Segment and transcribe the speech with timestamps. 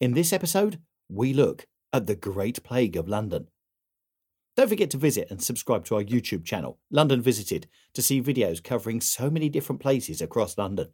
[0.00, 3.46] In this episode, we look at the Great Plague of London.
[4.56, 8.62] Don't forget to visit and subscribe to our YouTube channel, London Visited, to see videos
[8.62, 10.88] covering so many different places across London.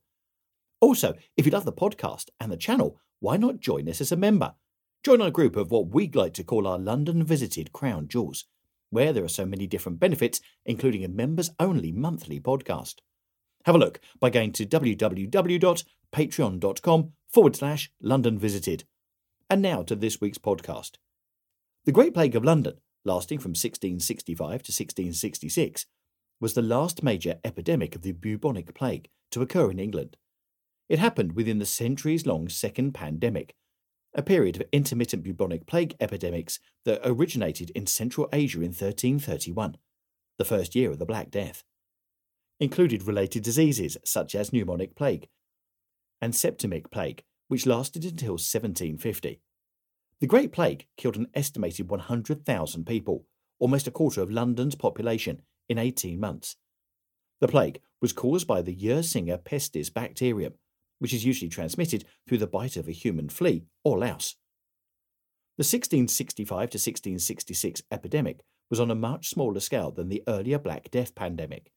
[0.83, 4.17] Also, if you love the podcast and the channel, why not join us as a
[4.17, 4.55] member?
[5.03, 8.45] Join our group of what we'd like to call our London Visited Crown Jewels,
[8.91, 12.97] where there are so many different benefits, including a members only monthly podcast.
[13.65, 14.67] Have a look by going to
[16.15, 18.85] www.patreon.com forward slash London Visited.
[19.49, 20.93] And now to this week's podcast.
[21.85, 25.87] The Great Plague of London, lasting from 1665 to 1666,
[26.41, 30.17] was the last major epidemic of the bubonic plague to occur in England.
[30.89, 33.55] It happened within the centuries long Second Pandemic,
[34.15, 39.77] a period of intermittent bubonic plague epidemics that originated in Central Asia in 1331,
[40.39, 41.63] the first year of the Black Death.
[42.59, 45.29] Included related diseases such as pneumonic plague
[46.21, 49.41] and septicaemic plague, which lasted until 1750.
[50.21, 53.25] The Great Plague killed an estimated 100,000 people,
[53.59, 56.57] almost a quarter of London's population, in 18 months.
[57.41, 60.55] The plague was caused by the Yersinia pestis bacterium,
[60.99, 64.37] which is usually transmitted through the bite of a human flea or louse.
[65.57, 70.91] The 1665 to 1666 epidemic was on a much smaller scale than the earlier Black
[70.91, 71.73] Death pandemic.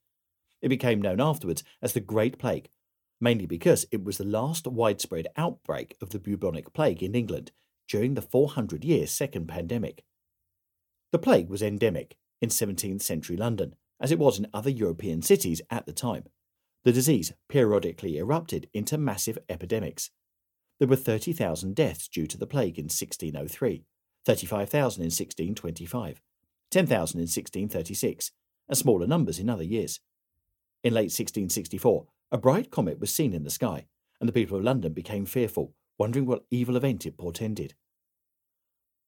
[0.61, 2.69] It became known afterwards as the Great Plague,
[3.23, 7.53] mainly because it was the last widespread outbreak of the bubonic plague in England
[7.87, 10.03] during the 400 year Second Pandemic.
[11.13, 15.61] The plague was endemic in 17th century London, as it was in other European cities
[15.69, 16.25] at the time.
[16.83, 20.09] The disease periodically erupted into massive epidemics.
[20.79, 23.85] There were 30,000 deaths due to the plague in 1603,
[24.25, 26.21] 35,000 in 1625,
[26.71, 28.31] 10,000 in 1636,
[28.67, 30.01] and smaller numbers in other years.
[30.83, 33.85] In late 1664, a bright comet was seen in the sky,
[34.19, 37.75] and the people of London became fearful, wondering what evil event it portended.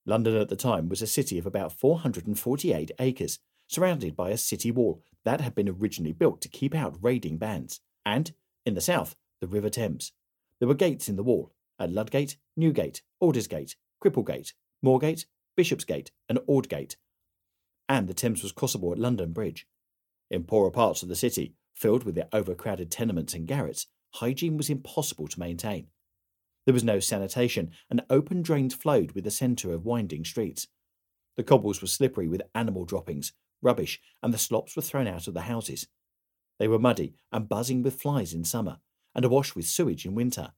[0.05, 4.69] London at the time was a city of about 448 acres, surrounded by a city
[4.69, 8.31] wall that had been originally built to keep out raiding bands, and,
[8.63, 10.11] in the south, the River Thames.
[10.59, 14.53] There were gates in the wall at Ludgate, Newgate, Aldersgate, Cripplegate,
[14.83, 15.25] Moorgate,
[15.57, 16.95] Bishopsgate, and Aldgate.
[17.89, 19.65] And the Thames was crossable at London Bridge.
[20.29, 24.69] In poorer parts of the city, filled with their overcrowded tenements and garrets, hygiene was
[24.69, 25.87] impossible to maintain.
[26.65, 30.67] There was no sanitation, and open drains flowed with the centre of winding streets.
[31.35, 35.33] The cobbles were slippery with animal droppings, rubbish, and the slops were thrown out of
[35.33, 35.87] the houses.
[36.57, 38.79] They were muddy and buzzing with flies in summer,
[39.13, 40.53] and awash with sewage in winter.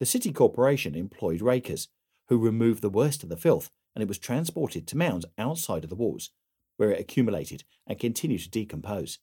[0.00, 1.88] The city corporation employed rakers,
[2.28, 5.90] who removed the worst of the filth, and it was transported to mounds outside of
[5.90, 6.30] the walls,
[6.76, 9.18] where it accumulated and continued to decompose.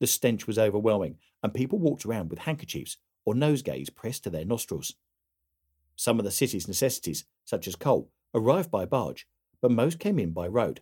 [0.00, 4.44] The stench was overwhelming, and people walked around with handkerchiefs or nosegays pressed to their
[4.44, 4.94] nostrils.
[5.96, 9.26] Some of the city's necessities, such as coal, arrived by barge,
[9.62, 10.80] but most came in by road.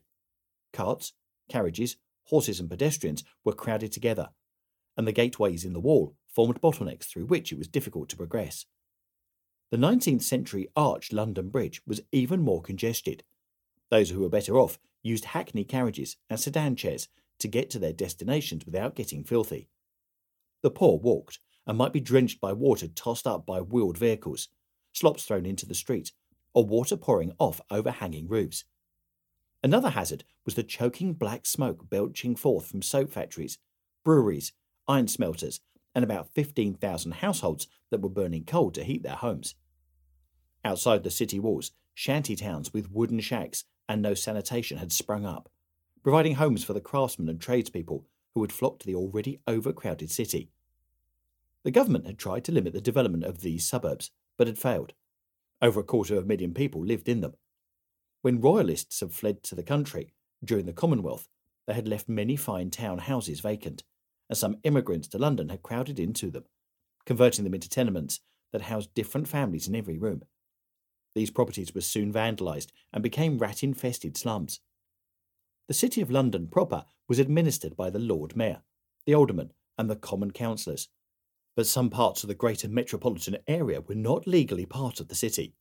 [0.73, 1.13] Carts,
[1.49, 4.31] carriages, horses, and pedestrians were crowded together,
[4.97, 8.67] and the gateways in the wall formed bottlenecks through which it was difficult to progress.
[9.71, 13.23] The 19th century arched London Bridge was even more congested.
[13.91, 17.09] Those who were better off used hackney carriages and sedan chairs
[17.39, 19.69] to get to their destinations without getting filthy.
[20.63, 24.49] The poor walked and might be drenched by water tossed up by wheeled vehicles,
[24.93, 26.13] slops thrown into the street,
[26.53, 28.65] or water pouring off overhanging roofs.
[29.63, 33.59] Another hazard was the choking black smoke belching forth from soap factories,
[34.05, 34.53] breweries,
[34.87, 35.61] iron smelters,
[35.95, 39.55] and about 15,000 households that were burning coal to heat their homes.
[40.65, 45.49] Outside the city walls, shanty towns with wooden shacks and no sanitation had sprung up,
[46.05, 48.05] providing homes for the craftsmen and tradespeople
[48.35, 50.51] who had flocked to the already overcrowded city.
[51.65, 54.93] The government had tried to limit the development of these suburbs, but had failed.
[55.63, 57.33] Over a quarter of a million people lived in them.
[58.21, 60.13] When royalists had fled to the country
[60.45, 61.27] during the Commonwealth,
[61.67, 63.83] they had left many fine town houses vacant,
[64.29, 66.45] and some immigrants to London had crowded into them,
[67.07, 68.21] converting them into tenements
[68.53, 70.23] that housed different families in every room.
[71.15, 74.61] These properties were soon vandalised and became rat infested slums.
[75.67, 78.63] The City of London proper was administered by the Lord Mayor,
[79.07, 80.89] the Aldermen, and the Common Councillors,
[81.57, 85.55] but some parts of the greater metropolitan area were not legally part of the city.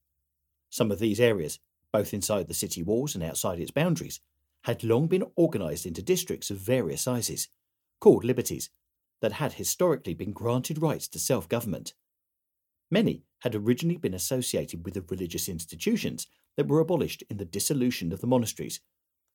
[0.69, 1.59] Some of these areas,
[1.93, 4.19] both inside the city walls and outside its boundaries,
[4.63, 7.47] had long been organised into districts of various sizes,
[7.99, 8.69] called liberties,
[9.21, 11.93] that had historically been granted rights to self government.
[12.91, 16.27] Many had originally been associated with the religious institutions
[16.57, 18.81] that were abolished in the dissolution of the monasteries,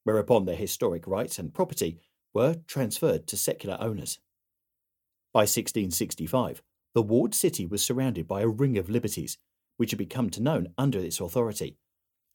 [0.04, 2.00] whereupon their historic rights and property
[2.34, 4.18] were transferred to secular owners.
[5.32, 6.62] By 1665,
[6.94, 9.38] the walled city was surrounded by a ring of liberties,
[9.76, 11.76] which had become to known under its authority,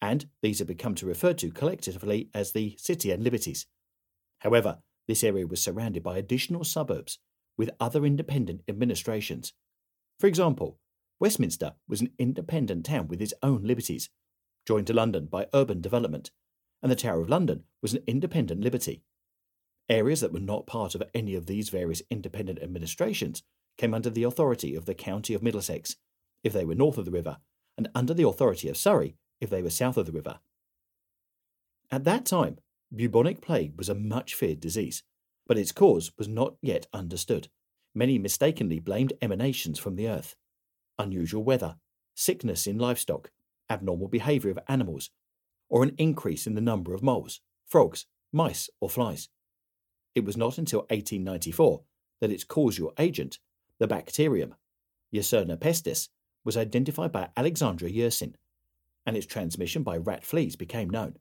[0.01, 3.65] and these had become to refer to collectively as the City and Liberties.
[4.39, 7.19] However, this area was surrounded by additional suburbs
[7.57, 9.53] with other independent administrations.
[10.19, 10.77] For example,
[11.19, 14.09] Westminster was an independent town with its own liberties,
[14.67, 16.31] joined to London by urban development,
[16.83, 19.01] and the Tower of London was an independent liberty.
[19.89, 23.41] Areas that were not part of any of these various independent administrations
[23.77, 25.95] came under the authority of the County of Middlesex,
[26.43, 27.37] if they were north of the river,
[27.77, 30.39] and under the authority of Surrey, if they were south of the river.
[31.89, 32.59] At that time,
[32.93, 35.03] bubonic plague was a much feared disease,
[35.47, 37.47] but its cause was not yet understood.
[37.95, 40.35] Many mistakenly blamed emanations from the earth.
[40.99, 41.77] Unusual weather,
[42.15, 43.31] sickness in livestock,
[43.69, 45.09] abnormal behaviour of animals,
[45.73, 49.29] or an increase in the number of moles, frogs, mice, or flies.
[50.13, 51.81] It was not until 1894
[52.21, 53.39] that its causal agent,
[53.79, 54.53] the bacterium
[55.11, 56.09] Yersinia pestis,
[56.45, 58.35] was identified by Alexandre Yersin,
[59.07, 61.15] and its transmission by rat fleas became known.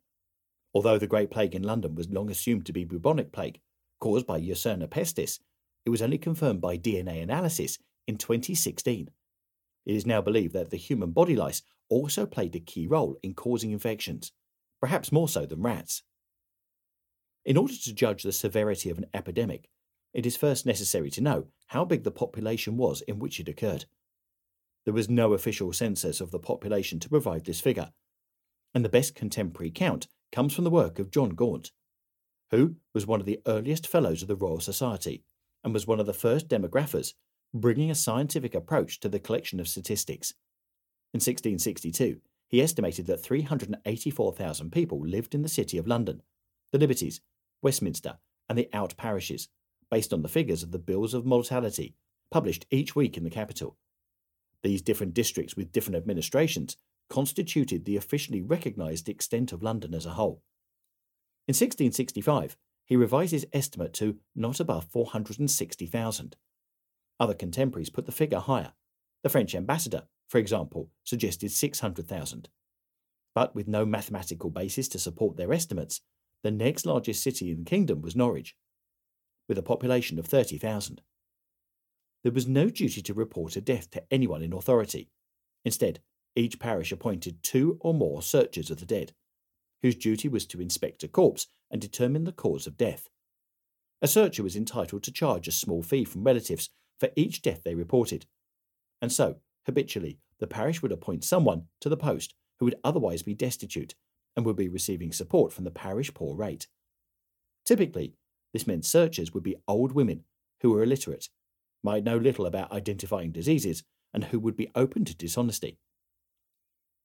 [0.74, 3.58] Although the Great Plague in London was long assumed to be bubonic plague,
[4.00, 5.40] caused by Yersinia pestis,
[5.86, 9.08] it was only confirmed by DNA analysis in 2016.
[9.86, 13.32] It is now believed that the human body lice also played a key role in
[13.32, 14.30] causing infections,
[14.82, 16.02] perhaps more so than rats.
[17.44, 19.68] In order to judge the severity of an epidemic,
[20.12, 23.86] it is first necessary to know how big the population was in which it occurred.
[24.84, 27.92] There was no official census of the population to provide this figure,
[28.74, 31.70] and the best contemporary count comes from the work of John Graunt,
[32.50, 35.22] who was one of the earliest Fellows of the Royal Society
[35.62, 37.14] and was one of the first demographers,
[37.54, 40.32] bringing a scientific approach to the collection of statistics.
[41.14, 42.20] In 1662,
[42.52, 46.20] he estimated that 384,000 people lived in the City of London,
[46.70, 47.22] the Liberties,
[47.62, 49.48] Westminster, and the out parishes,
[49.90, 51.96] based on the figures of the bills of mortality
[52.30, 53.78] published each week in the capital.
[54.62, 56.76] These different districts with different administrations
[57.08, 60.42] constituted the officially recognised extent of London as a whole.
[61.48, 66.36] In 1665, he revised his estimate to not above 460,000.
[67.18, 68.74] Other contemporaries put the figure higher.
[69.22, 70.02] The French ambassador,
[70.32, 72.48] for example, suggested 600,000.
[73.34, 76.00] But with no mathematical basis to support their estimates,
[76.42, 78.56] the next largest city in the kingdom was Norwich,
[79.46, 81.02] with a population of 30,000.
[82.22, 85.10] There was no duty to report a death to anyone in authority.
[85.66, 86.00] Instead,
[86.34, 89.12] each parish appointed two or more searchers of the dead,
[89.82, 93.10] whose duty was to inspect a corpse and determine the cause of death.
[94.00, 97.74] A searcher was entitled to charge a small fee from relatives for each death they
[97.74, 98.24] reported,
[99.02, 103.34] and so, habitually, the parish would appoint someone to the post who would otherwise be
[103.34, 103.94] destitute
[104.36, 106.66] and would be receiving support from the parish poor rate.
[107.64, 108.14] Typically,
[108.52, 110.24] this meant searchers would be old women
[110.60, 111.28] who were illiterate,
[111.82, 113.82] might know little about identifying diseases,
[114.14, 115.78] and who would be open to dishonesty.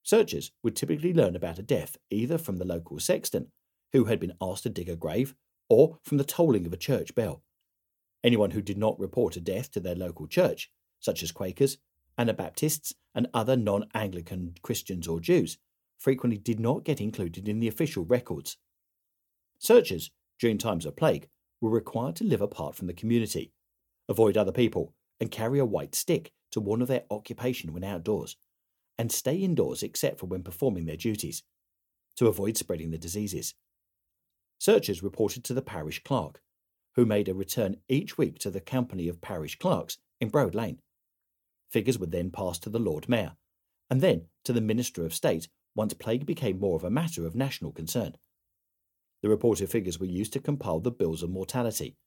[0.03, 3.51] Searchers would typically learn about a death either from the local sexton,
[3.93, 5.35] who had been asked to dig a grave,
[5.69, 7.43] or from the tolling of a church bell.
[8.23, 11.77] Anyone who did not report a death to their local church, such as Quakers,
[12.17, 15.57] Anabaptists, and other non Anglican Christians or Jews,
[15.97, 18.57] frequently did not get included in the official records.
[19.59, 21.27] Searchers, during times of plague,
[21.59, 23.51] were required to live apart from the community,
[24.07, 28.37] avoid other people, and carry a white stick to warn of their occupation when outdoors,
[28.97, 31.43] and stay indoors except for when performing their duties,
[32.15, 33.55] to avoid spreading the diseases.
[34.59, 36.41] Searchers reported to the parish clerk,
[36.95, 40.79] who made a return each week to the company of parish clerks in Broad Lane.
[41.69, 43.35] Figures were then passed to the Lord Mayor,
[43.89, 47.35] and then to the Minister of State once plague became more of a matter of
[47.35, 48.15] national concern.
[49.21, 51.97] The reported figures were used to compile the bills of mortality,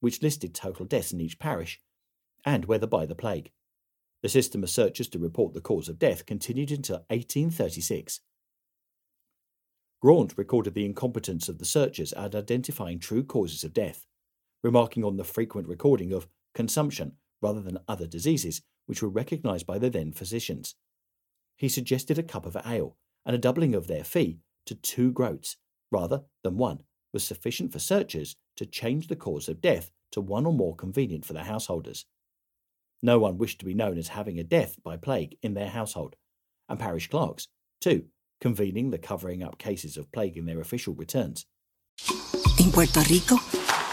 [0.00, 1.80] which listed total deaths in each parish
[2.44, 3.50] and whether by the plague.
[4.22, 8.20] The system of searches to report the cause of death continued until 1836.
[10.00, 14.06] Graunt recorded the incompetence of the searchers at identifying true causes of death,
[14.62, 19.78] remarking on the frequent recording of consumption rather than other diseases which were recognised by
[19.78, 20.74] the then physicians.
[21.56, 25.56] He suggested a cup of ale and a doubling of their fee to two groats
[25.90, 26.80] rather than one
[27.12, 31.24] was sufficient for searchers to change the cause of death to one or more convenient
[31.24, 32.06] for the householders.
[33.02, 36.16] No one wished to be known as having a death by plague in their household,
[36.68, 37.48] and parish clerks,
[37.80, 38.06] too,
[38.40, 41.46] convening the covering up cases of plague in their official returns.
[42.58, 43.36] In Puerto Rico,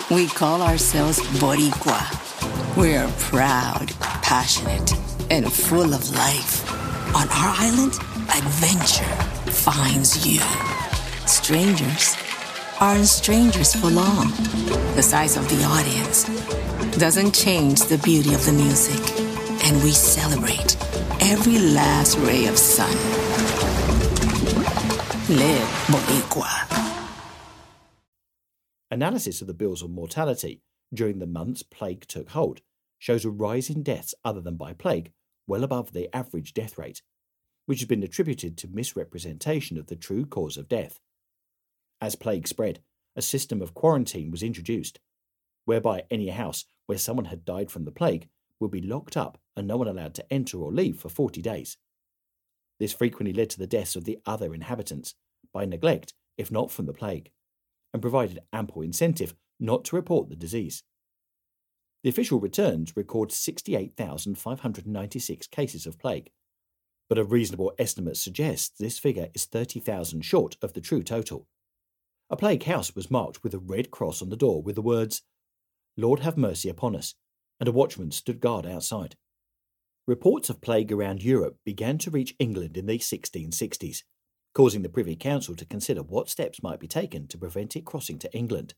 [0.09, 2.77] we call ourselves Boricua.
[2.77, 3.91] We're proud,
[4.23, 4.93] passionate,
[5.29, 6.67] and full of life.
[7.13, 7.93] On our island,
[8.33, 9.15] adventure
[9.51, 10.39] finds you.
[11.27, 12.15] Strangers
[12.79, 14.29] aren't strangers for long.
[14.95, 16.23] The size of the audience
[16.97, 19.03] doesn't change the beauty of the music,
[19.65, 20.77] and we celebrate
[21.21, 22.95] every last ray of sun.
[25.29, 26.53] Live Boricua.
[28.89, 30.61] Analysis of the bills of mortality
[30.93, 32.61] during the months plague took hold
[33.03, 35.11] shows a rise in deaths other than by plague,
[35.45, 37.01] well above the average death rate,
[37.65, 41.01] which has been attributed to misrepresentation of the true cause of death.
[41.99, 42.79] As plague spread,
[43.13, 45.01] a system of quarantine was introduced,
[45.65, 48.29] whereby any house where someone had died from the plague
[48.61, 51.75] would be locked up and no one allowed to enter or leave for 40 days.
[52.79, 55.13] This frequently led to the deaths of the other inhabitants
[55.51, 57.31] by neglect, if not from the plague,
[57.93, 60.83] and provided ample incentive not to report the disease.
[62.03, 66.29] The official returns record 68,596 cases of plague,
[67.07, 71.47] but a reasonable estimate suggests this figure is 30,000 short of the true total.
[72.29, 75.21] A plague house was marked with a red cross on the door with the words,
[75.95, 77.13] Lord have mercy upon us,
[77.59, 79.15] and a watchman stood guard outside.
[80.07, 84.03] Reports of plague around Europe began to reach England in the 1660s,
[84.53, 88.19] causing the Privy Council to consider what steps might be taken to prevent it crossing
[88.19, 88.73] to England.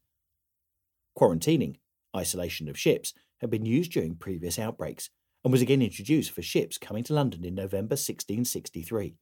[1.17, 1.77] Quarantining,
[2.16, 5.10] isolation of ships, had been used during previous outbreaks
[5.44, 9.16] and was again introduced for ships coming to London in November 1663,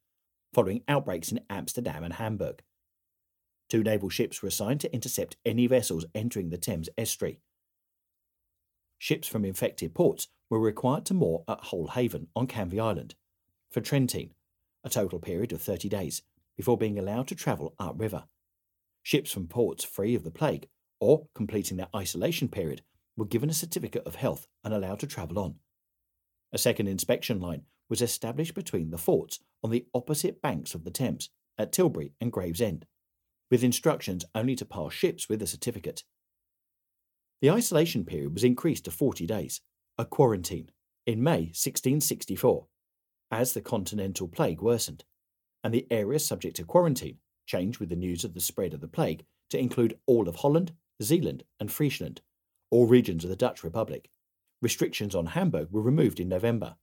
[0.54, 2.62] following outbreaks in Amsterdam and Hamburg.
[3.70, 7.40] Two naval ships were assigned to intercept any vessels entering the Thames estuary.
[9.00, 13.16] Ships from infected ports were required to moor at Hole Haven on Canvey Island
[13.70, 14.34] for Trentine,
[14.84, 16.22] a total period of 30 days,
[16.56, 18.26] before being allowed to travel upriver.
[19.02, 20.70] Ships from ports free of the plague
[21.04, 22.82] or completing their isolation period
[23.18, 25.56] were given a certificate of health and allowed to travel on.
[26.54, 30.92] A second inspection line was established between the forts on the opposite banks of the
[30.92, 32.86] Thames at Tilbury and Gravesend,
[33.52, 36.04] with instructions only to pass ships with a certificate.
[37.42, 39.60] The isolation period was increased to 40 days,
[39.98, 40.70] a quarantine,
[41.06, 42.66] in May 1664,
[43.30, 45.04] as the continental plague worsened
[45.64, 48.88] and the areas subject to quarantine changed with the news of the spread of the
[48.88, 50.72] plague to include all of Holland,
[51.02, 52.22] Zeeland, and Friesland,
[52.70, 54.10] all regions of the Dutch Republic.
[54.62, 56.76] Restrictions on Hamburg were removed in November.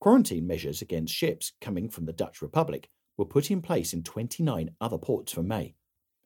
[0.00, 4.70] Quarantine measures against ships coming from the Dutch Republic were put in place in 29
[4.80, 5.74] other ports from May,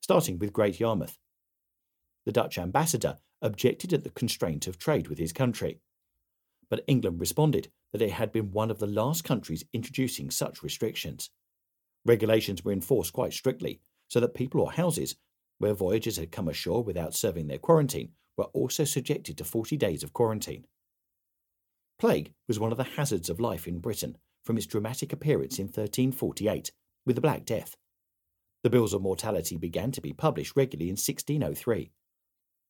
[0.00, 1.18] starting with Great Yarmouth.
[2.26, 5.80] The Dutch ambassador objected at the constraint of trade with his country,
[6.68, 11.30] but England responded that it had been one of the last countries introducing such restrictions.
[12.04, 15.16] Regulations were enforced quite strictly, so that people or houses
[15.60, 20.02] where voyagers had come ashore without serving their quarantine were also subjected to 40 days
[20.02, 20.64] of quarantine.
[21.98, 25.66] Plague was one of the hazards of life in Britain from its dramatic appearance in
[25.66, 26.72] 1348
[27.04, 27.76] with the Black Death.
[28.62, 31.90] The bills of mortality began to be published regularly in 1603,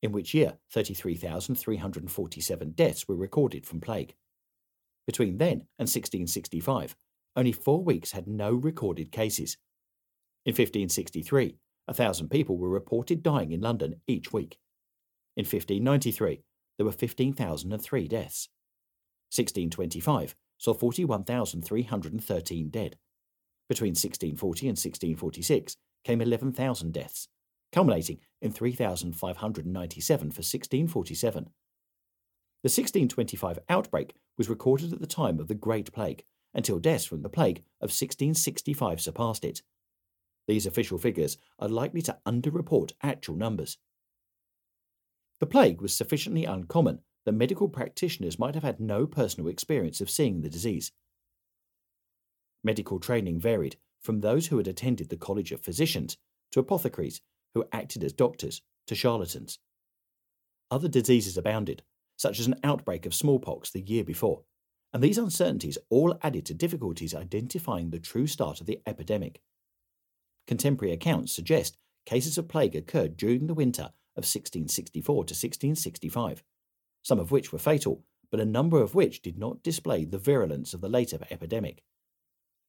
[0.03, 4.17] in which year 33,347 deaths were recorded from plague.
[5.07, 6.97] Between then and 1665,
[7.37, 9.57] only four weeks had no recorded cases.
[10.45, 11.57] In 1563,
[11.91, 14.59] a thousand people were reported dying in London each week.
[15.37, 16.45] In 1593,
[16.79, 18.49] there were 15,003 deaths.
[19.35, 22.97] 1625 saw 41,313 dead.
[23.69, 27.29] Between 1640 and 1646 came 11,000 deaths,
[27.73, 31.45] culminating in 3,597 for 1647.
[32.63, 37.23] The 1625 outbreak was recorded at the time of the Great Plague, until deaths from
[37.23, 39.63] the plague of 1665 surpassed it.
[40.51, 43.79] These official figures are likely to underreport actual numbers.
[45.39, 50.11] The plague was sufficiently uncommon that medical practitioners might have had no personal experience of
[50.11, 50.91] seeing the disease.
[52.65, 56.17] Medical training varied from those who had attended the College of Physicians
[56.51, 57.21] to apothecaries
[57.55, 59.61] who acted as doctors to charlatans.
[60.69, 61.85] Other diseases abounded,
[62.17, 64.43] such as an outbreak of smallpox the year before,
[64.93, 69.41] and these uncertainties all added to difficulties identifying the true start of the epidemic.
[70.47, 76.43] Contemporary accounts suggest cases of plague occurred during the winter of 1664 to 1665,
[77.03, 80.75] some of which were fatal, but a number of which did not display the virulence
[80.75, 81.83] of the later epidemic.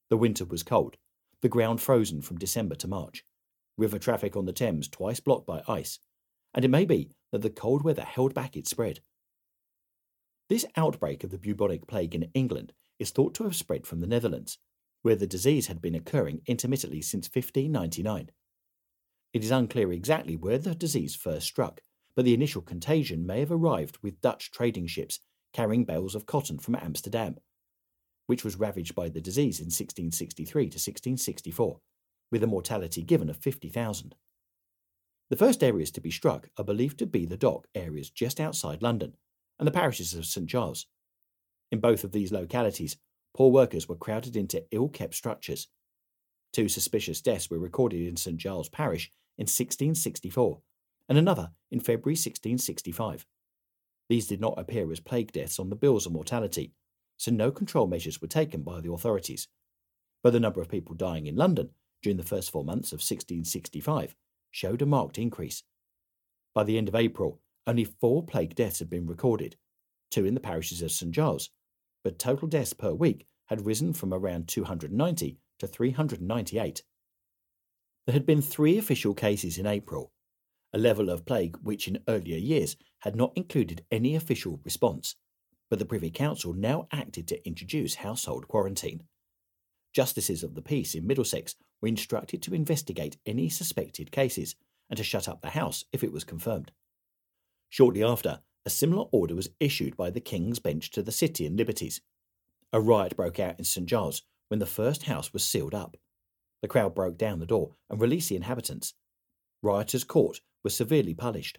[0.09, 0.97] The winter was cold,
[1.41, 3.23] the ground frozen from December to March,
[3.77, 5.99] river traffic on the Thames twice blocked by ice,
[6.53, 8.99] and it may be that the cold weather held back its spread.
[10.49, 14.07] This outbreak of the bubonic plague in England is thought to have spread from the
[14.07, 14.57] Netherlands,
[15.01, 18.29] where the disease had been occurring intermittently since 1599.
[19.33, 21.81] It is unclear exactly where the disease first struck,
[22.15, 25.19] but the initial contagion may have arrived with Dutch trading ships
[25.53, 27.37] carrying bales of cotton from Amsterdam,
[28.27, 31.79] which was ravaged by the disease in 1663 to 1664,
[32.31, 34.15] with a mortality given of 50,000.
[35.29, 38.81] The first areas to be struck are believed to be the dock areas just outside
[38.81, 39.15] London
[39.57, 40.87] and the parishes of St Giles.
[41.71, 42.97] In both of these localities,
[43.33, 45.67] poor workers were crowded into ill kept structures.
[46.53, 50.61] Two suspicious deaths were recorded in St Giles Parish in 1664
[51.07, 53.25] and another in February 1665.
[54.09, 56.73] These did not appear as plague deaths on the bills of mortality,
[57.17, 59.47] so no control measures were taken by the authorities.
[60.23, 61.69] But the number of people dying in London
[62.01, 64.15] during the first four months of 1665
[64.51, 65.63] showed a marked increase.
[66.53, 69.55] By the end of April, only four plague deaths had been recorded,
[70.09, 71.49] two in the parishes of St Giles,
[72.03, 76.83] but total deaths per week had risen from around 290 to 398.
[78.05, 80.11] There had been three official cases in April,
[80.73, 85.15] a level of plague which in earlier years had not included any official response,
[85.69, 89.03] but the Privy Council now acted to introduce household quarantine.
[89.93, 94.55] Justices of the peace in Middlesex were instructed to investigate any suspected cases
[94.89, 96.71] and to shut up the house if it was confirmed.
[97.69, 101.57] Shortly after, a similar order was issued by the King's Bench to the City and
[101.57, 102.01] Liberties.
[102.73, 105.97] A riot broke out in St Giles when the first house was sealed up.
[106.61, 108.93] The crowd broke down the door and released the inhabitants.
[109.63, 111.57] Rioters caught were severely punished.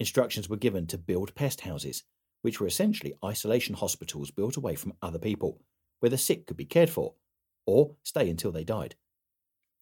[0.00, 2.02] Instructions were given to build pest houses,
[2.42, 5.60] which were essentially isolation hospitals built away from other people,
[6.00, 7.14] where the sick could be cared for,
[7.66, 8.96] or stay until they died.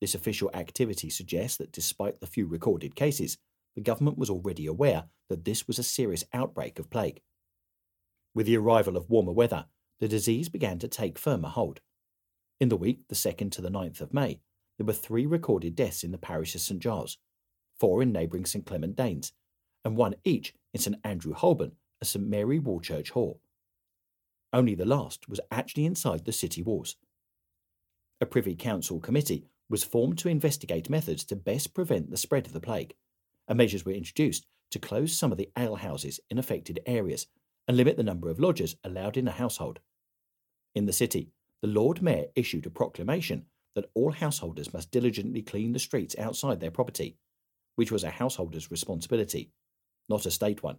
[0.00, 3.38] This official activity suggests that despite the few recorded cases,
[3.74, 7.20] the government was already aware that this was a serious outbreak of plague.
[8.34, 9.66] With the arrival of warmer weather,
[10.00, 11.80] the disease began to take firmer hold.
[12.60, 14.40] In the week, the 2nd to the 9th of May,
[14.78, 17.18] there were three recorded deaths in the parish of St Giles,
[17.78, 19.32] four in neighbouring St Clement Danes,
[19.84, 23.34] and one each in St Andrew Holborn and St Mary Woolchurch Haw.
[24.52, 26.96] Only the last was actually inside the city walls.
[28.20, 32.52] A Privy Council committee was formed to investigate methods to best prevent the spread of
[32.52, 32.94] the plague,
[33.48, 37.26] and measures were introduced to close some of the alehouses in affected areas
[37.68, 39.80] and limit the number of lodgers allowed in a household.
[40.74, 45.72] In the city, the Lord Mayor issued a proclamation that all householders must diligently clean
[45.72, 47.16] the streets outside their property,
[47.76, 49.50] which was a householder's responsibility,
[50.08, 50.78] not a state one.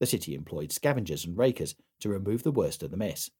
[0.00, 3.30] The city employed scavengers and rakers to remove the worst of the mess.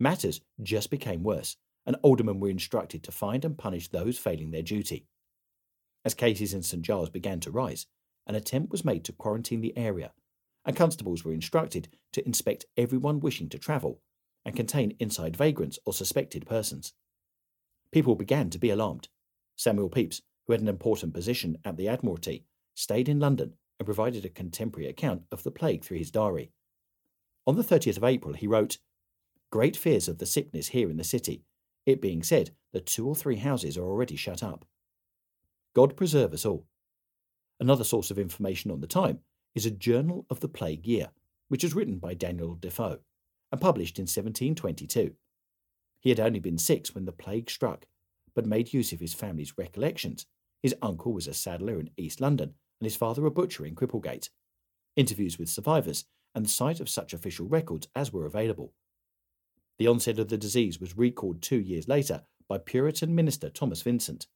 [0.00, 4.62] Matters just became worse, and aldermen were instructed to find and punish those failing their
[4.62, 5.06] duty.
[6.04, 7.86] As cases in St Giles began to rise,
[8.26, 10.12] an attempt was made to quarantine the area,
[10.64, 14.00] and constables were instructed to inspect everyone wishing to travel
[14.44, 16.92] and contain inside vagrants or suspected persons.
[17.90, 19.08] People began to be alarmed.
[19.56, 24.24] Samuel Pepys, who had an important position at the Admiralty, stayed in London and provided
[24.24, 26.50] a contemporary account of the plague through his diary.
[27.46, 28.78] On the 30th of April, he wrote,
[29.50, 31.44] Great fears of the sickness here in the city,
[31.84, 34.64] it being said that two or three houses are already shut up.
[35.74, 36.66] God preserve us all.
[37.58, 39.20] Another source of information on the time
[39.54, 41.10] is a Journal of the Plague Year,
[41.48, 42.98] which was written by Daniel Defoe
[43.50, 45.14] and published in 1722.
[46.00, 47.86] He had only been six when the plague struck,
[48.34, 50.26] but made use of his family's recollections.
[50.62, 54.30] His uncle was a saddler in East London, and his father a butcher in Cripplegate.
[54.96, 56.04] Interviews with survivors,
[56.34, 58.72] and the sight of such official records as were available.
[59.78, 64.26] The onset of the disease was recalled two years later by Puritan minister Thomas Vincent.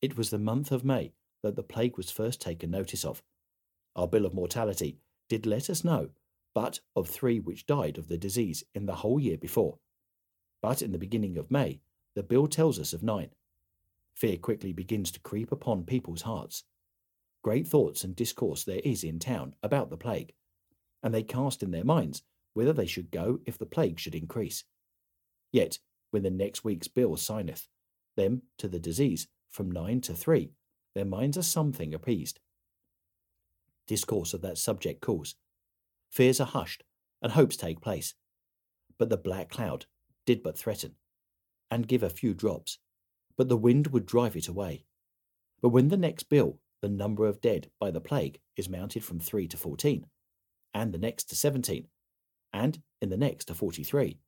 [0.00, 3.22] It was the month of May that the plague was first taken notice of.
[3.96, 6.10] Our bill of mortality did let us know
[6.54, 9.78] but of three which died of the disease in the whole year before.
[10.60, 11.80] But in the beginning of May,
[12.16, 13.30] the bill tells us of nine.
[14.14, 16.64] Fear quickly begins to creep upon people's hearts.
[17.44, 20.32] Great thoughts and discourse there is in town about the plague,
[21.00, 22.22] and they cast in their minds
[22.54, 24.64] whether they should go if the plague should increase.
[25.52, 25.78] Yet,
[26.10, 27.68] when the next week's bill signeth
[28.16, 30.52] them to the disease from nine to three,
[30.94, 32.40] their minds are something appeased.
[33.86, 35.34] Discourse of that subject cools.
[36.10, 36.84] Fears are hushed,
[37.22, 38.14] and hopes take place.
[38.98, 39.86] but the black cloud
[40.26, 40.96] did but threaten,
[41.70, 42.78] and give a few drops,
[43.36, 44.84] but the wind would drive it away.
[45.62, 49.20] But when the next bill, the number of dead by the plague is mounted from
[49.20, 50.06] 3 to 14,
[50.74, 51.86] and the next to 17,
[52.52, 54.18] and in the next to 43,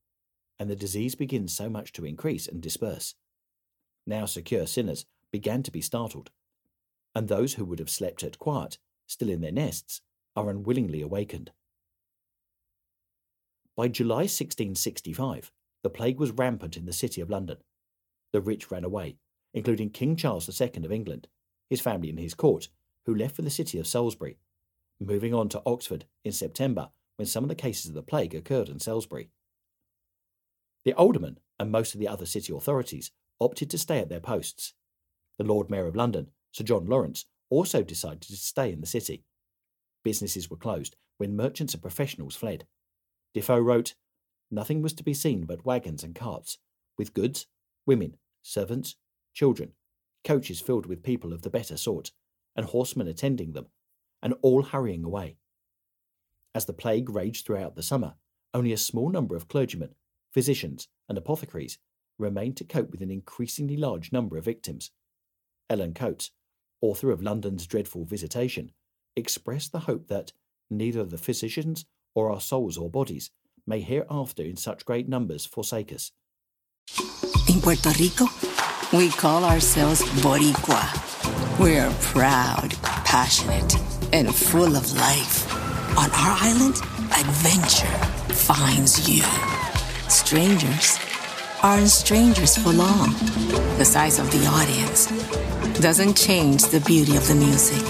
[0.59, 3.15] and the disease begins so much to increase and disperse.
[4.11, 6.31] Now secure sinners began to be startled,
[7.15, 10.03] and those who would have slept at quiet, still in their nests,
[10.35, 11.53] are unwillingly awakened.
[13.77, 15.53] By July 1665,
[15.85, 17.59] the plague was rampant in the city of London.
[18.33, 19.17] The rich ran away,
[19.55, 21.29] including King Charles II of England,
[21.69, 22.67] his family and his court,
[23.07, 24.39] who left for the city of Salisbury,
[24.99, 28.69] moving on to Oxford in September when some of the cases of the plague occurred
[28.69, 29.31] in Salisbury.
[30.85, 34.75] The aldermen and most of the other city authorities opted to stay at their posts.
[35.39, 39.25] The Lord Mayor of London, Sir John Lawrence, also decided to stay in the city.
[40.05, 42.67] Businesses were closed when merchants and professionals fled.
[43.35, 43.95] Defoe wrote,
[44.51, 46.59] Nothing was to be seen but wagons and carts,
[46.99, 47.47] with goods,
[47.87, 48.97] women, servants,
[49.33, 49.73] children,
[50.25, 52.13] coaches filled with people of the better sort,
[52.57, 53.67] and horsemen attending them,
[54.23, 55.37] and all hurrying away.
[56.55, 58.15] As the plague raged throughout the summer,
[58.53, 59.95] only a small number of clergymen,
[60.33, 61.79] physicians, and apothecaries
[62.21, 64.91] remained to cope with an increasingly large number of victims.
[65.69, 66.31] Ellen Coates,
[66.81, 68.73] author of London's Dreadful Visitation,
[69.17, 70.33] expressed the hope that
[70.71, 73.31] neither the physicians or our souls or bodies
[73.67, 76.13] may hereafter in such great numbers forsake us.
[77.49, 78.27] In Puerto Rico,
[78.93, 81.59] we call ourselves Boricua.
[81.59, 82.73] We're proud,
[83.05, 83.75] passionate,
[84.13, 85.53] and full of life.
[85.97, 86.77] On our island,
[87.13, 87.87] adventure
[88.35, 89.23] finds you.
[90.09, 90.99] Strangers
[91.63, 93.13] aren't strangers for long.
[93.77, 95.07] The size of the audience
[95.81, 97.85] doesn't change the beauty of the music,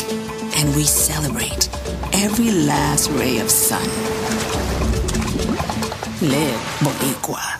[0.56, 1.68] and we celebrate
[2.12, 3.82] every last ray of sun.
[6.20, 7.59] Live Boricua.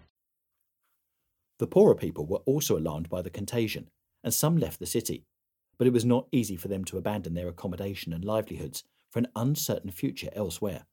[1.61, 3.91] The poorer people were also alarmed by the contagion,
[4.23, 5.27] and some left the city,
[5.77, 9.27] but it was not easy for them to abandon their accommodation and livelihoods for an
[9.35, 10.87] uncertain future elsewhere.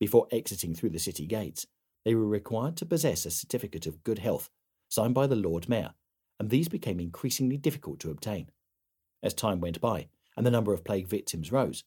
[0.00, 1.68] Before exiting through the city gates,
[2.04, 4.50] they were required to possess a certificate of good health
[4.88, 5.94] signed by the Lord Mayor,
[6.40, 8.50] and these became increasingly difficult to obtain.
[9.22, 11.84] As time went by and the number of plague victims rose,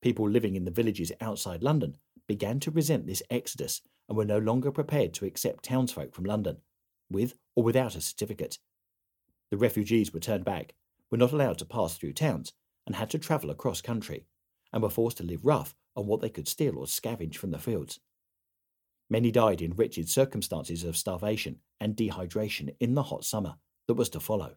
[0.00, 4.38] people living in the villages outside London began to resent this exodus and were no
[4.38, 6.56] longer prepared to accept townsfolk from London,
[7.08, 8.58] with or without a certificate.
[9.52, 10.74] The refugees were turned back,
[11.12, 12.52] were not allowed to pass through towns,
[12.86, 14.26] and had to travel across country,
[14.72, 17.58] and were forced to live rough on what they could steal or scavenge from the
[17.58, 18.00] fields.
[19.08, 23.54] Many died in wretched circumstances of starvation and dehydration in the hot summer
[23.86, 24.54] that was to follow.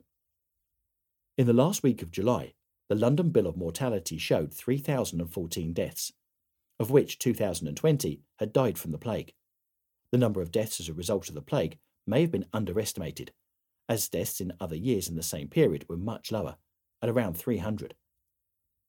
[1.37, 2.53] In the last week of July,
[2.89, 6.11] the London Bill of Mortality showed 3,014 deaths,
[6.79, 9.33] of which 2,020 had died from the plague.
[10.13, 13.33] The number of deaths as a result of the plague may have been underestimated,
[13.89, 16.57] as deaths in other years in the same period were much lower,
[17.01, 17.95] at around 300.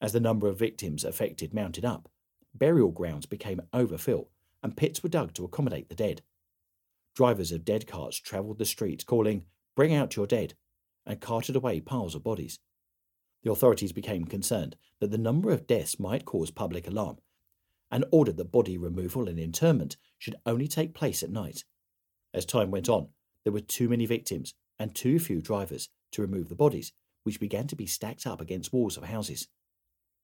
[0.02, 2.10] As the number of victims affected mounted up,
[2.52, 4.28] burial grounds became overfilled
[4.62, 6.20] and pits were dug to accommodate the dead.
[7.14, 10.52] Drivers of dead carts travelled the streets calling, Bring out your dead,
[11.06, 12.58] and carted away piles of bodies.
[13.42, 17.16] The authorities became concerned that the number of deaths might cause public alarm
[17.90, 21.64] and ordered that body removal and interment should only take place at night.
[22.32, 23.08] As time went on,
[23.44, 26.92] there were too many victims and too few drivers to remove the bodies,
[27.22, 29.48] which began to be stacked up against walls of houses.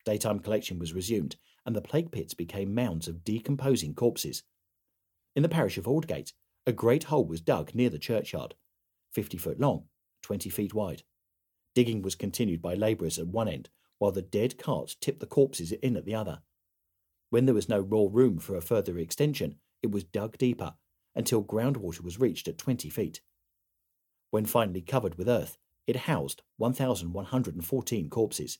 [0.05, 4.42] Daytime collection was resumed, and the plague pits became mounds of decomposing corpses.
[5.37, 6.33] In the parish of Aldgate,
[6.66, 8.55] a great hole was dug near the churchyard,
[9.12, 9.85] 50 foot long,
[10.23, 11.03] 20 feet wide.
[11.75, 13.68] Digging was continued by labourers at one end,
[13.99, 16.40] while the dead carts tipped the corpses in at the other.
[17.30, 20.74] When there was no raw room for a further extension, it was dug deeper
[21.14, 23.20] until groundwater was reached at 20 feet.
[24.30, 28.58] When finally covered with earth, it housed 1,114 corpses.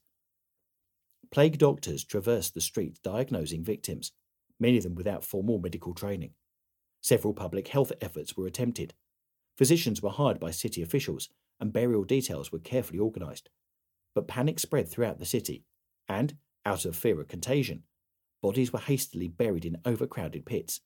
[1.31, 4.13] Plague doctors traversed the streets diagnosing victims,
[4.59, 6.33] many of them without formal medical training.
[7.01, 8.95] Several public health efforts were attempted.
[9.57, 11.29] Physicians were hired by city officials,
[11.61, 13.49] and burial details were carefully organised.
[14.15, 15.65] But panic spread throughout the city,
[16.09, 17.85] and, out of fear of contagion,
[18.43, 20.81] bodies were hastily buried in overcrowded pits.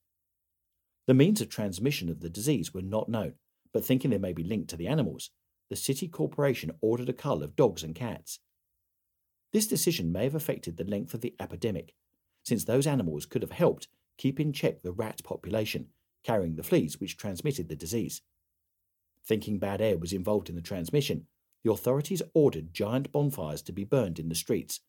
[1.07, 3.35] The means of transmission of the disease were not known,
[3.73, 5.31] but thinking they may be linked to the animals,
[5.71, 8.39] the city corporation ordered a cull of dogs and cats.
[9.53, 11.95] This decision may have affected the length of the epidemic,
[12.43, 15.89] since those animals could have helped keep in check the rat population
[16.23, 18.23] carrying the fleas which transmitted the disease.
[19.27, 21.27] Thinking bad air was involved in the transmission,
[21.63, 24.81] the authorities ordered giant bonfires to be burned in the streets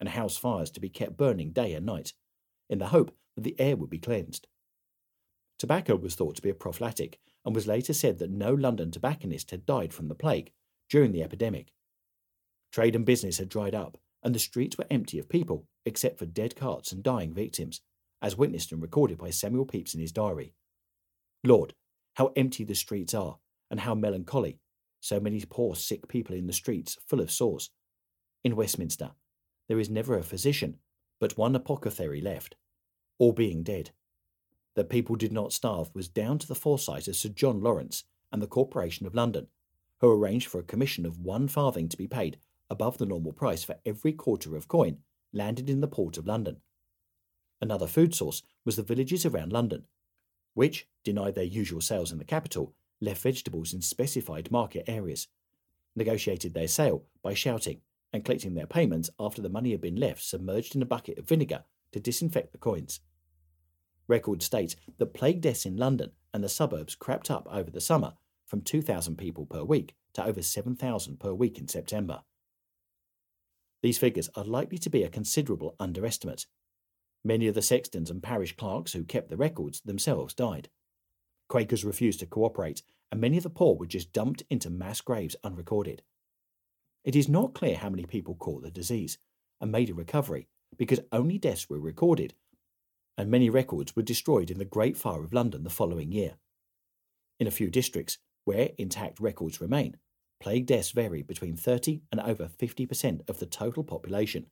[0.00, 2.12] and house fires to be kept burning day and night,
[2.68, 4.46] in the hope that the air would be cleansed.
[5.58, 9.50] Tobacco was thought to be a prophylactic and was later said that no London tobacconist
[9.50, 10.52] had died from the plague
[10.90, 11.72] during the epidemic.
[12.72, 16.26] Trade and business had dried up, and the streets were empty of people except for
[16.26, 17.80] dead carts and dying victims,
[18.20, 20.52] as witnessed and recorded by Samuel Pepys in his diary.
[21.44, 21.74] Lord,
[22.14, 23.38] how empty the streets are,
[23.70, 24.58] and how melancholy,
[25.00, 27.70] so many poor sick people in the streets full of sores.
[28.42, 29.12] In Westminster,
[29.68, 30.78] there is never a physician,
[31.20, 32.56] but one apothecary left,
[33.18, 33.90] all being dead.
[34.74, 38.42] That people did not starve was down to the foresight of Sir John Lawrence and
[38.42, 39.46] the Corporation of London,
[40.00, 43.64] who arranged for a commission of one farthing to be paid above the normal price
[43.64, 44.98] for every quarter of coin
[45.32, 46.58] landed in the port of London.
[47.60, 49.84] Another food source was the villages around London,
[50.54, 55.28] which, denied their usual sales in the capital, left vegetables in specified market areas,
[55.94, 57.80] negotiated their sale by shouting,
[58.16, 61.28] and collecting their payments after the money had been left submerged in a bucket of
[61.28, 63.00] vinegar to disinfect the coins.
[64.08, 68.14] Records state that plague deaths in London and the suburbs crept up over the summer
[68.46, 72.22] from 2,000 people per week to over 7,000 per week in September.
[73.82, 76.46] These figures are likely to be a considerable underestimate.
[77.24, 80.68] Many of the sextons and parish clerks who kept the records themselves died.
[81.48, 85.36] Quakers refused to cooperate, and many of the poor were just dumped into mass graves
[85.44, 86.02] unrecorded.
[87.06, 89.16] It is not clear how many people caught the disease
[89.60, 92.34] and made a recovery because only deaths were recorded,
[93.16, 96.34] and many records were destroyed in the Great Fire of London the following year.
[97.38, 99.96] In a few districts, where intact records remain,
[100.40, 104.46] plague deaths vary between 30 and over 50% of the total population.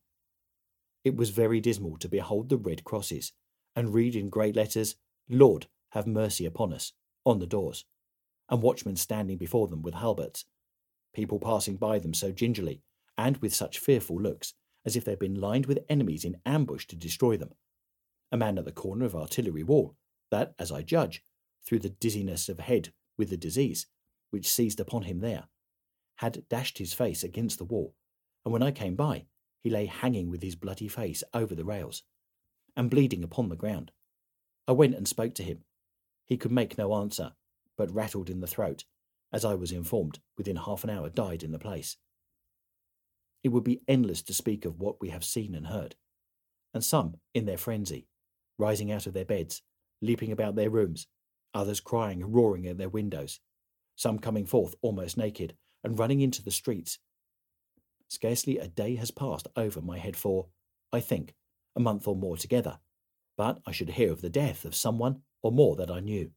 [1.02, 3.32] It was very dismal to behold the red crosses
[3.74, 4.94] and read in great letters,
[5.28, 6.92] Lord, have mercy upon us,
[7.26, 7.84] on the doors,
[8.48, 10.44] and watchmen standing before them with halberts
[11.14, 12.82] people passing by them so gingerly,
[13.16, 16.86] and with such fearful looks, as if they had been lined with enemies in ambush
[16.86, 17.50] to destroy them.
[18.30, 19.96] A man at the corner of Artillery Wall,
[20.30, 21.22] that, as I judge,
[21.64, 23.86] through the dizziness of head with the disease,
[24.30, 25.44] which seized upon him there,
[26.16, 27.94] had dashed his face against the wall,
[28.44, 29.26] and when I came by,
[29.60, 32.02] he lay hanging with his bloody face over the rails,
[32.76, 33.92] and bleeding upon the ground.
[34.68, 35.64] I went and spoke to him.
[36.26, 37.32] He could make no answer,
[37.76, 38.84] but rattled in the throat,
[39.34, 41.96] as I was informed, within half an hour died in the place.
[43.42, 45.96] It would be endless to speak of what we have seen and heard,
[46.72, 48.06] and some, in their frenzy,
[48.58, 49.62] rising out of their beds,
[50.00, 51.08] leaping about their rooms,
[51.52, 53.40] others crying and roaring at their windows,
[53.96, 57.00] some coming forth almost naked and running into the streets.
[58.08, 60.46] Scarcely a day has passed over my head for,
[60.92, 61.34] I think,
[61.74, 62.78] a month or more together,
[63.36, 66.30] but I should hear of the death of someone or more that I knew.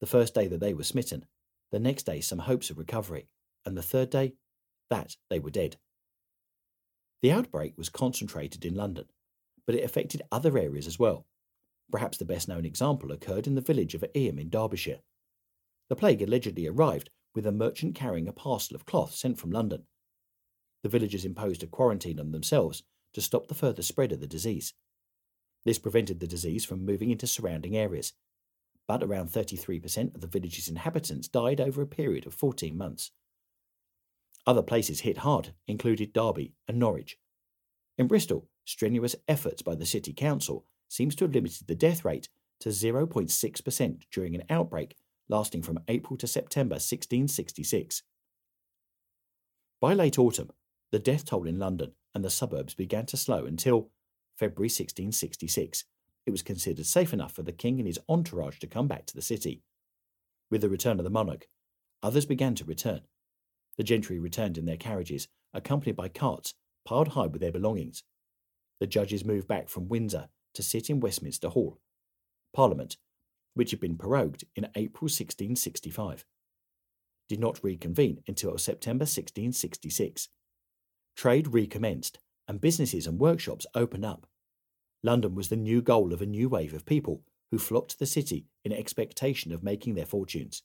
[0.00, 1.26] The first day that they were smitten,
[1.70, 3.28] the next day, some hopes of recovery,
[3.64, 4.34] and the third day,
[4.88, 5.76] that they were dead.
[7.22, 9.06] The outbreak was concentrated in London,
[9.66, 11.26] but it affected other areas as well.
[11.90, 15.00] Perhaps the best known example occurred in the village of Eyam in Derbyshire.
[15.88, 19.84] The plague allegedly arrived with a merchant carrying a parcel of cloth sent from London.
[20.82, 24.72] The villagers imposed a quarantine on themselves to stop the further spread of the disease.
[25.64, 28.12] This prevented the disease from moving into surrounding areas,
[28.90, 33.12] but around 33% of the village's inhabitants died over a period of 14 months.
[34.48, 37.16] Other places hit hard included Derby and Norwich.
[37.96, 42.30] In Bristol, strenuous efforts by the city council seems to have limited the death rate
[42.58, 44.96] to 0.6% during an outbreak
[45.28, 48.02] lasting from April to September 1666.
[49.80, 50.50] By late autumn,
[50.90, 53.90] the death toll in London and the suburbs began to slow until
[54.36, 55.84] February 1666,
[56.26, 59.14] it was considered safe enough for the king and his entourage to come back to
[59.14, 59.62] the city.
[60.50, 61.46] With the return of the monarch,
[62.02, 63.02] others began to return.
[63.76, 66.54] The gentry returned in their carriages, accompanied by carts
[66.84, 68.02] piled high with their belongings.
[68.80, 71.78] The judges moved back from Windsor to sit in Westminster Hall.
[72.52, 72.96] Parliament,
[73.54, 76.24] which had been prorogued in April 1665,
[77.28, 80.28] did not reconvene until September 1666.
[81.16, 84.26] Trade recommenced, and businesses and workshops opened up.
[85.02, 88.06] London was the new goal of a new wave of people who flocked to the
[88.06, 90.62] city in expectation of making their fortunes.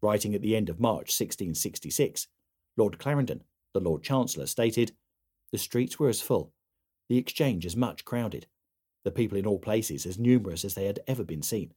[0.00, 2.28] Writing at the end of March 1666,
[2.76, 4.92] Lord Clarendon, the Lord Chancellor, stated,
[5.52, 6.52] The streets were as full,
[7.08, 8.46] the exchange as much crowded,
[9.04, 11.72] the people in all places as numerous as they had ever been seen.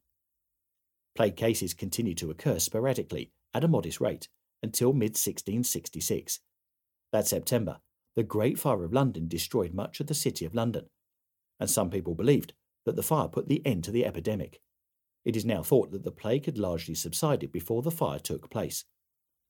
[1.15, 4.27] Plague cases continued to occur sporadically at a modest rate
[4.63, 6.39] until mid 1666.
[7.11, 7.79] That September,
[8.15, 10.85] the Great Fire of London destroyed much of the city of London,
[11.59, 12.53] and some people believed
[12.85, 14.61] that the fire put the end to the epidemic.
[15.25, 18.85] It is now thought that the plague had largely subsided before the fire took place.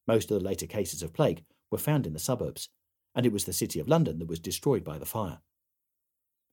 [0.08, 2.70] Most of the later cases of plague were found in the suburbs,
[3.14, 5.40] and it was the city of London that was destroyed by the fire.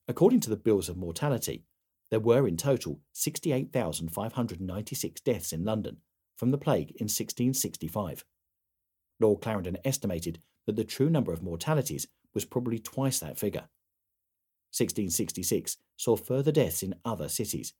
[0.09, 1.65] According to the bills of mortality,
[2.11, 5.97] there were in total 68,596 deaths in London
[6.37, 8.25] from the plague in 1665.
[9.19, 13.69] Lord Clarendon estimated that the true number of mortalities was probably twice that figure.
[14.73, 17.73] 1666 saw further deaths in other cities,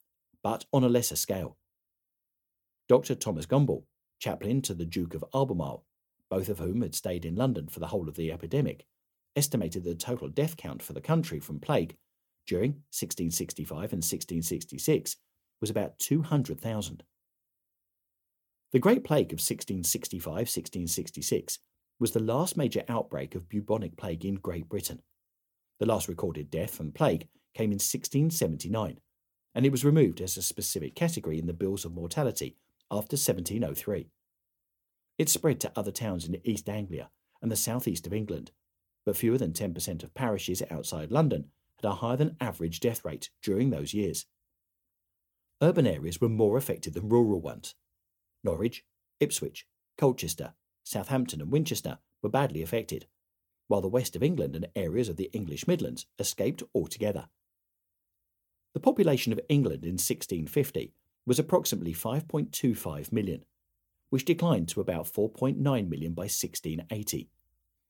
[0.43, 1.57] but on a lesser scale.
[2.89, 3.15] Dr.
[3.15, 3.87] Thomas Gumble,
[4.19, 5.85] chaplain to the Duke of Albemarle,
[6.31, 8.87] both of whom had stayed in London for the whole of the epidemic,
[9.35, 11.97] estimated the total death count for the country from plague
[12.47, 15.17] during 1665 and 1666
[15.61, 17.03] was about 200,000.
[18.73, 21.59] The Great Plague of 1665 1666
[21.99, 25.03] was the last major outbreak of bubonic plague in Great Britain.
[25.79, 29.01] The last recorded death from plague came in 1679,
[29.55, 32.57] and it was removed as a specific category in the Bills of Mortality
[32.91, 34.09] after 1703.
[35.19, 37.11] It spread to other towns in East Anglia
[37.43, 38.53] and the southeast of England,
[39.05, 43.31] but fewer than 10% of parishes outside London had a higher than average death rate
[43.43, 44.27] during those years.
[45.63, 47.75] Urban areas were more affected than rural ones.
[48.45, 48.85] Norwich,
[49.21, 53.07] Ipswich, Colchester, Southampton, and Winchester were badly affected,
[53.69, 57.29] while the west of England and areas of the English Midlands escaped altogether.
[58.75, 60.93] The population of England in 1650
[61.25, 63.45] was approximately 5.25 million,
[64.11, 67.31] which declined to about 4.9 million by 1680,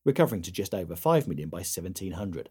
[0.05, 2.51] recovering to just over 5 million by 1700.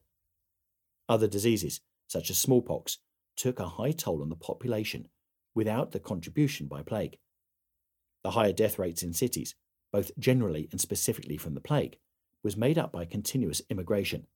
[1.07, 2.99] Other diseases, such as smallpox,
[3.35, 5.07] took a high toll on the population
[5.53, 7.17] without the contribution by plague.
[8.23, 9.55] The higher death rates in cities,
[9.91, 11.97] both generally and specifically from the plague,
[12.45, 14.27] was made up by continuous immigration,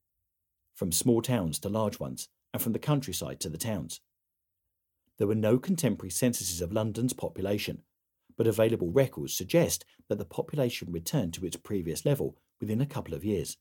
[0.73, 4.01] from small towns to large ones, and from the countryside to the towns.
[5.19, 7.83] There were no contemporary censuses of London's population,
[8.35, 13.13] but available records suggest that the population returned to its previous level within a couple
[13.13, 13.57] of years.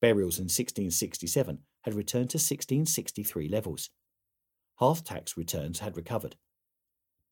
[0.00, 3.90] Burials in 1667 had returned to 1663 levels.
[4.76, 6.36] Hearth tax returns had recovered.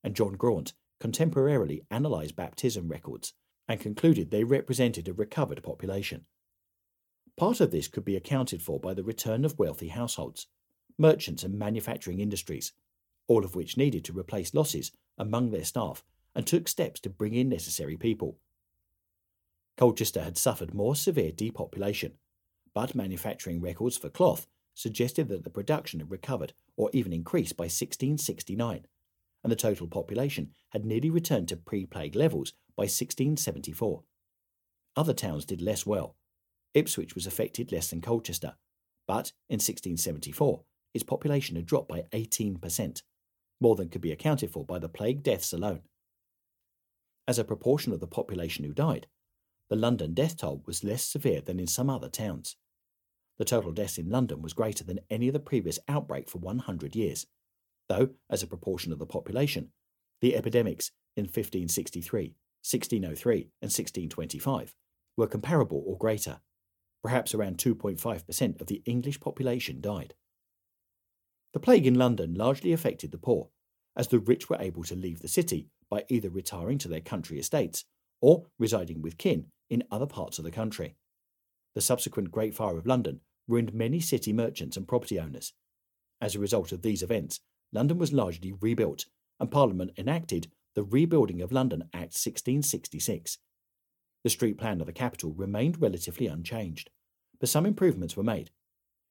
[0.02, 3.32] And John Graunt contemporarily analysed baptism records
[3.68, 6.24] and concluded they represented a recovered population.
[7.36, 10.46] Part of this could be accounted for by the return of wealthy households,
[10.98, 12.72] merchants, and manufacturing industries,
[13.26, 17.34] all of which needed to replace losses among their staff and took steps to bring
[17.34, 18.38] in necessary people.
[19.76, 22.12] Colchester had suffered more severe depopulation,
[22.72, 27.64] but manufacturing records for cloth suggested that the production had recovered or even increased by
[27.64, 28.86] 1669,
[29.42, 34.02] and the total population had nearly returned to pre plague levels by 1674.
[34.96, 36.16] Other towns did less well.
[36.74, 38.54] Ipswich was affected less than Colchester,
[39.06, 40.62] but in 1674
[40.96, 43.02] its population had dropped by 18%,
[43.60, 45.82] more than could be accounted for by the plague deaths alone.
[47.28, 49.06] As a proportion of the population who died,
[49.68, 52.56] the London death toll was less severe than in some other towns.
[53.36, 56.96] The total deaths in London was greater than any of the previous outbreak for 100
[56.96, 57.26] years,
[57.88, 59.72] though, as a proportion of the population,
[60.22, 62.34] the epidemics in 1563,
[62.70, 64.74] 1603, and 1625
[65.16, 66.40] were comparable or greater.
[67.02, 70.14] Perhaps around 2.5% of the English population died.
[71.52, 73.50] The plague in London largely affected the poor,
[73.96, 77.38] as the rich were able to leave the city by either retiring to their country
[77.38, 77.84] estates
[78.20, 80.96] or residing with kin in other parts of the country.
[81.74, 85.52] The subsequent Great Fire of London ruined many city merchants and property owners.
[86.20, 87.40] As a result of these events,
[87.72, 89.06] London was largely rebuilt,
[89.38, 93.38] and Parliament enacted the Rebuilding of London Act 1666.
[94.22, 96.90] The street plan of the capital remained relatively unchanged,
[97.40, 98.50] but some improvements were made.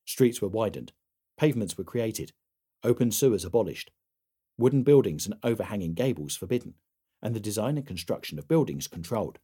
[0.05, 0.93] Streets were widened,
[1.39, 2.33] pavements were created,
[2.83, 3.89] open sewers abolished,
[4.59, 6.75] wooden buildings and overhanging gables forbidden,
[7.23, 9.39] and the design and construction of buildings controlled.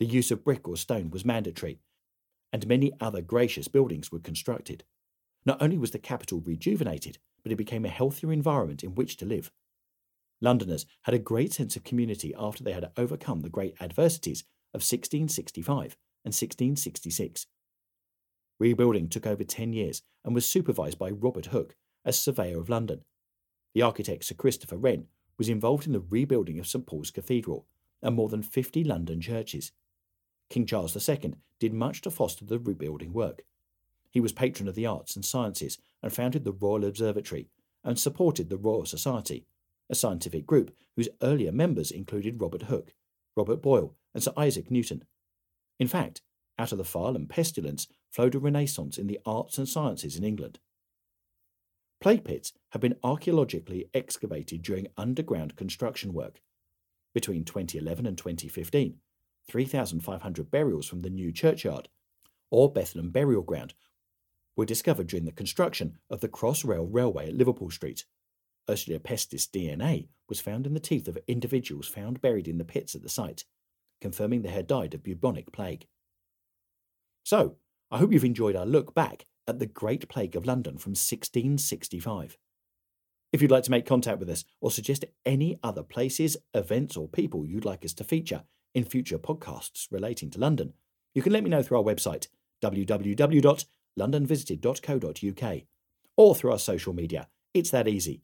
[0.00, 1.80] The use of brick or stone was mandatory,
[2.50, 4.84] and many other gracious buildings were constructed.
[5.44, 9.26] Not only was the capital rejuvenated, but it became a healthier environment in which to
[9.26, 9.52] live.
[10.40, 14.82] Londoners had a great sense of community after they had overcome the great adversities of
[14.82, 17.46] 1665 and 1666.
[18.58, 21.74] Rebuilding took over 10 years and was supervised by Robert Hooke
[22.04, 23.02] as Surveyor of London.
[23.74, 25.06] The architect Sir Christopher Wren
[25.38, 27.66] was involved in the rebuilding of St Paul's Cathedral
[28.02, 29.72] and more than 50 London churches.
[30.48, 33.42] King Charles II did much to foster the rebuilding work.
[34.10, 37.48] He was patron of the arts and sciences and founded the Royal Observatory
[37.84, 39.46] and supported the Royal Society,
[39.90, 42.94] a scientific group whose earlier members included Robert Hooke,
[43.36, 45.04] Robert Boyle, and Sir Isaac Newton.
[45.78, 46.22] In fact,
[46.58, 50.24] out of the fire and pestilence flowed a renaissance in the arts and sciences in
[50.24, 50.58] England.
[52.00, 56.40] Plague pits have been archaeologically excavated during underground construction work.
[57.14, 58.96] Between 2011 and 2015,
[59.48, 61.88] 3,500 burials from the new churchyard,
[62.50, 63.74] or Bethlehem Burial Ground,
[64.56, 68.04] were discovered during the construction of the Crossrail Railway at Liverpool Street.
[68.68, 72.94] Yersinia pestis DNA was found in the teeth of individuals found buried in the pits
[72.94, 73.44] at the site,
[74.00, 75.86] confirming they had died of bubonic plague.
[77.24, 77.56] So,
[77.90, 82.36] I hope you've enjoyed our look back at the Great Plague of London from 1665.
[83.32, 87.08] If you'd like to make contact with us or suggest any other places, events, or
[87.08, 88.44] people you'd like us to feature
[88.74, 90.72] in future podcasts relating to London,
[91.14, 92.28] you can let me know through our website,
[92.62, 95.62] www.londonvisited.co.uk,
[96.16, 97.28] or through our social media.
[97.54, 98.22] It's that easy.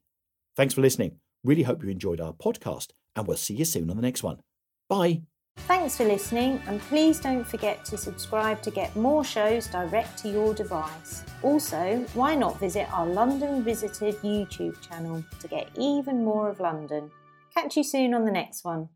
[0.56, 1.16] Thanks for listening.
[1.44, 4.40] Really hope you enjoyed our podcast, and we'll see you soon on the next one.
[4.88, 5.22] Bye.
[5.56, 10.30] Thanks for listening, and please don't forget to subscribe to get more shows direct to
[10.30, 11.24] your device.
[11.42, 17.10] Also, why not visit our London Visited YouTube channel to get even more of London?
[17.54, 18.88] Catch you soon on the next one.